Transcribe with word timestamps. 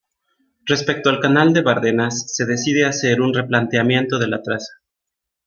Respecto 0.65 1.11
al 1.11 1.19
canal 1.19 1.53
de 1.53 1.61
Bardenas 1.61 2.33
se 2.35 2.45
decide 2.47 2.85
hacer 2.85 3.21
un 3.21 3.35
replanteamiento 3.35 4.17
de 4.17 4.29
la 4.29 4.41
traza. 4.41 4.73